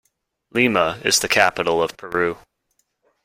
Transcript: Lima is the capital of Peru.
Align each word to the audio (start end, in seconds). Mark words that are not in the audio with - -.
Lima 0.49 0.99
is 1.05 1.19
the 1.19 1.27
capital 1.27 1.83
of 1.83 1.95
Peru. 1.95 2.39